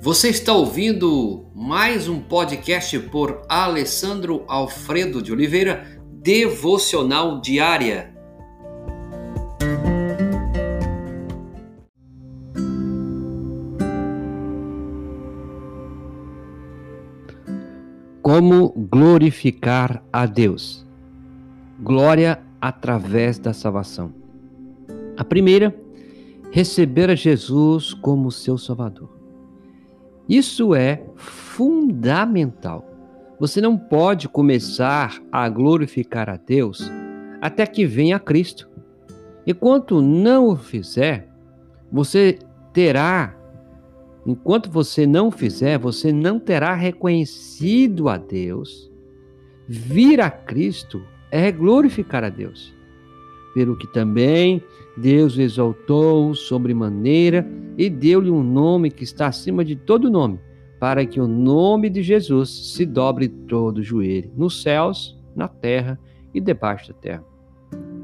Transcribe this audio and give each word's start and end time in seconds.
Você 0.00 0.28
está 0.28 0.52
ouvindo 0.52 1.46
mais 1.52 2.08
um 2.08 2.20
podcast 2.20 2.96
por 3.10 3.42
Alessandro 3.48 4.44
Alfredo 4.46 5.20
de 5.20 5.32
Oliveira, 5.32 6.00
Devocional 6.22 7.40
Diária. 7.40 8.14
Como 18.22 18.70
glorificar 18.70 20.04
a 20.12 20.26
Deus? 20.26 20.86
Glória 21.80 22.40
através 22.60 23.36
da 23.36 23.52
salvação. 23.52 24.14
A 25.16 25.24
primeira, 25.24 25.74
receber 26.52 27.10
a 27.10 27.16
Jesus 27.16 27.92
como 27.94 28.30
seu 28.30 28.56
Salvador. 28.56 29.18
Isso 30.28 30.74
é 30.74 31.02
fundamental. 31.16 32.84
Você 33.40 33.60
não 33.60 33.78
pode 33.78 34.28
começar 34.28 35.22
a 35.32 35.48
glorificar 35.48 36.28
a 36.28 36.36
Deus 36.36 36.90
até 37.40 37.66
que 37.66 37.86
venha 37.86 38.18
Cristo. 38.18 38.68
Enquanto 39.46 40.02
não 40.02 40.48
o 40.48 40.56
fizer, 40.56 41.28
você 41.90 42.38
terá, 42.72 43.34
enquanto 44.26 44.70
você 44.70 45.06
não 45.06 45.30
fizer, 45.30 45.78
você 45.78 46.12
não 46.12 46.38
terá 46.38 46.74
reconhecido 46.74 48.08
a 48.08 48.18
Deus. 48.18 48.90
Vir 49.66 50.20
a 50.20 50.30
Cristo 50.30 51.02
é 51.30 51.50
glorificar 51.50 52.24
a 52.24 52.28
Deus. 52.28 52.74
Pelo 53.54 53.76
que 53.76 53.86
também 53.92 54.62
Deus 54.96 55.36
o 55.36 55.40
exaltou 55.40 56.34
sobremaneira 56.34 57.48
e 57.76 57.88
deu-lhe 57.88 58.30
um 58.30 58.42
nome 58.42 58.90
que 58.90 59.04
está 59.04 59.28
acima 59.28 59.64
de 59.64 59.76
todo 59.76 60.10
nome, 60.10 60.38
para 60.80 61.06
que 61.06 61.20
o 61.20 61.26
nome 61.26 61.88
de 61.88 62.02
Jesus 62.02 62.72
se 62.74 62.84
dobre 62.84 63.28
todo 63.28 63.78
o 63.78 63.82
joelho, 63.82 64.30
nos 64.36 64.62
céus, 64.62 65.18
na 65.34 65.48
terra 65.48 65.98
e 66.34 66.40
debaixo 66.40 66.92
da 66.92 66.98
terra. 66.98 67.24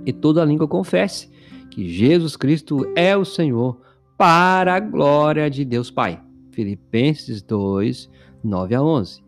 E 0.06 0.12
toda 0.12 0.44
língua 0.44 0.68
confesse 0.68 1.30
que 1.70 1.88
Jesus 1.88 2.36
Cristo 2.36 2.86
é 2.94 3.16
o 3.16 3.24
Senhor, 3.24 3.80
para 4.16 4.76
a 4.76 4.80
glória 4.80 5.50
de 5.50 5.64
Deus 5.64 5.90
Pai. 5.90 6.20
Filipenses 6.52 7.42
2, 7.42 8.08
9 8.44 8.74
a 8.74 8.82
11. 8.82 9.22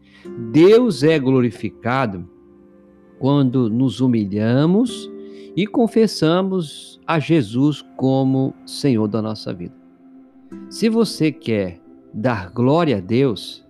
Deus 0.52 1.02
é 1.02 1.18
glorificado 1.18 2.28
quando 3.18 3.68
nos 3.68 4.00
humilhamos 4.00 5.10
e 5.56 5.66
confessamos 5.66 7.00
a 7.06 7.18
Jesus 7.18 7.82
como 7.96 8.54
Senhor 8.66 9.08
da 9.08 9.22
nossa 9.22 9.54
vida. 9.54 9.74
Se 10.68 10.90
você 10.90 11.32
quer 11.32 11.80
dar 12.12 12.50
glória 12.50 12.98
a 12.98 13.00
Deus, 13.00 13.66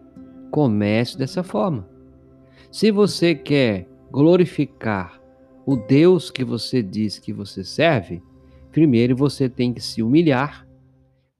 comece 0.50 1.16
dessa 1.16 1.44
forma. 1.44 1.88
Se 2.72 2.90
você 2.90 3.36
quer 3.36 3.88
glorificar 4.10 5.20
o 5.64 5.76
Deus 5.76 6.28
que 6.28 6.44
você 6.44 6.82
diz 6.82 7.20
que 7.20 7.32
você 7.32 7.62
serve, 7.62 8.20
primeiro 8.72 9.14
você 9.14 9.48
tem 9.48 9.72
que 9.72 9.80
se 9.80 10.02
humilhar, 10.02 10.66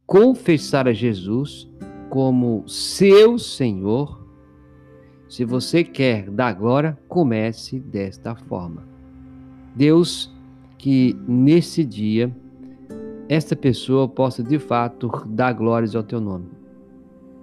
confessar 0.07 0.87
a 0.87 0.93
Jesus 0.93 1.69
como 2.09 2.63
seu 2.69 3.37
Senhor. 3.37 4.25
Se 5.29 5.45
você 5.45 5.83
quer 5.83 6.31
dar 6.31 6.53
glória, 6.53 6.97
comece 7.09 7.81
desta 7.81 8.37
forma. 8.37 8.87
Deus 9.75 10.36
que 10.87 11.19
nesse 11.27 11.85
dia 11.85 12.33
esta 13.29 13.57
pessoa 13.57 14.07
possa 14.07 14.41
de 14.41 14.57
fato 14.57 15.11
dar 15.27 15.53
glórias 15.53 15.97
ao 15.97 16.05
teu 16.05 16.21
nome, 16.21 16.47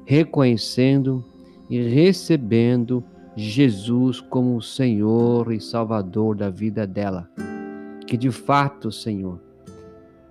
reconhecendo 0.05 1.21
e 1.69 1.77
recebendo 1.81 3.03
Jesus 3.35 4.21
como 4.21 4.55
o 4.55 4.61
Senhor 4.61 5.51
e 5.51 5.59
Salvador 5.59 6.37
da 6.37 6.49
vida 6.49 6.87
dela. 6.87 7.29
Que 8.07 8.15
de 8.15 8.31
fato, 8.31 8.89
Senhor, 8.93 9.41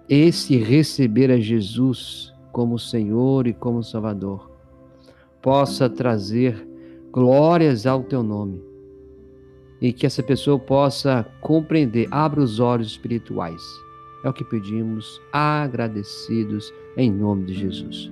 esse 0.08 0.56
receber 0.56 1.30
a 1.30 1.38
Jesus 1.38 2.32
como 2.50 2.78
Senhor 2.78 3.46
e 3.46 3.52
como 3.52 3.82
Salvador 3.82 4.50
possa 5.42 5.86
trazer 5.90 6.66
glórias 7.12 7.84
ao 7.84 8.02
teu 8.02 8.22
nome 8.22 8.71
e 9.82 9.92
que 9.92 10.06
essa 10.06 10.22
pessoa 10.22 10.60
possa 10.60 11.26
compreender, 11.40 12.06
abra 12.08 12.40
os 12.40 12.60
olhos 12.60 12.86
espirituais. 12.86 13.60
É 14.24 14.28
o 14.28 14.32
que 14.32 14.44
pedimos, 14.44 15.20
agradecidos 15.32 16.72
em 16.96 17.10
nome 17.10 17.46
de 17.46 17.54
Jesus. 17.54 18.08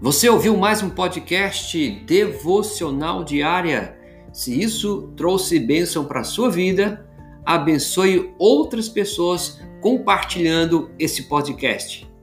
Você 0.00 0.28
ouviu 0.28 0.56
mais 0.56 0.80
um 0.80 0.90
podcast 0.90 1.90
devocional 2.06 3.24
diária? 3.24 3.98
Se 4.32 4.62
isso 4.62 5.12
trouxe 5.16 5.58
bênção 5.58 6.04
para 6.04 6.20
a 6.20 6.24
sua 6.24 6.50
vida, 6.50 7.04
abençoe 7.44 8.32
outras 8.38 8.88
pessoas 8.88 9.60
compartilhando 9.80 10.92
esse 11.00 11.24
podcast. 11.24 12.13